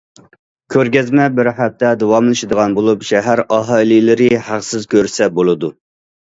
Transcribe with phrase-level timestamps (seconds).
[0.75, 5.73] كۆرگەزمە بىر ھەپتە داۋاملىشىدىغان بولۇپ، شەھەر ئاھالىلىرى ھەقسىز كۆرسە بولىدۇ.